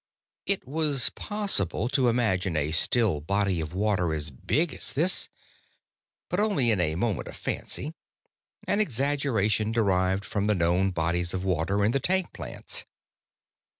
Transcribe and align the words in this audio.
It 0.47 0.67
was 0.67 1.11
possible 1.11 1.87
to 1.89 2.07
imagine 2.07 2.57
a 2.57 2.71
still 2.71 3.21
body 3.21 3.61
of 3.61 3.75
water 3.75 4.15
as 4.15 4.31
big 4.31 4.73
as 4.73 4.91
this, 4.93 5.29
but 6.27 6.39
only 6.39 6.71
in 6.71 6.81
a 6.81 6.95
moment 6.95 7.27
of 7.27 7.35
fancy, 7.35 7.93
an 8.67 8.79
exaggeration 8.79 9.71
derived 9.71 10.25
from 10.25 10.47
the 10.47 10.55
known 10.55 10.89
bodies 10.89 11.35
of 11.35 11.43
water 11.45 11.85
in 11.85 11.91
the 11.91 11.99
tank 11.99 12.33
plants. 12.33 12.83